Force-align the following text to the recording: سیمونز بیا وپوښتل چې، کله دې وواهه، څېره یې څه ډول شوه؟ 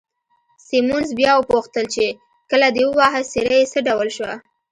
سیمونز 0.67 1.09
بیا 1.19 1.31
وپوښتل 1.37 1.85
چې، 1.95 2.05
کله 2.51 2.67
دې 2.75 2.83
وواهه، 2.87 3.21
څېره 3.31 3.53
یې 3.59 3.65
څه 3.71 3.79
ډول 3.87 4.09
شوه؟ 4.15 4.33